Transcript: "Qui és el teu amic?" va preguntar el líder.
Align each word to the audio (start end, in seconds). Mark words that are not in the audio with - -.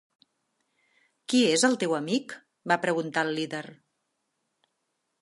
"Qui 1.33 1.43
és 1.57 1.67
el 1.69 1.77
teu 1.85 1.95
amic?" 1.99 2.35
va 2.73 2.81
preguntar 2.87 3.29
el 3.29 3.33
líder. 3.41 3.65